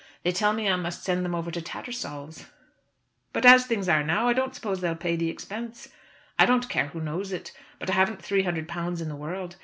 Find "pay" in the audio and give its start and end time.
4.95-5.15